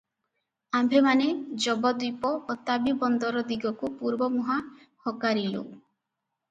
ଆମ୍ଭେମାନେ 0.79 1.27
ଯବଦ୍ୱୀପ-ବତାବୀ 1.65 2.95
ବନ୍ଦର 3.05 3.47
ଦିଗକୁ 3.53 3.93
ପୂର୍ବମୁହାଁ 4.01 4.61
ହକାରିଲୁଁ। 5.09 5.65